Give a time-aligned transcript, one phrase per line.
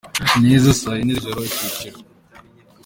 [0.49, 1.97] neza saa yine z’ijoro icyiciro.